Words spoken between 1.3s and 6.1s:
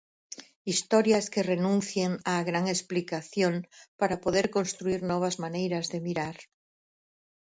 que renuncien á gran explicación para poder construír novas maneiras de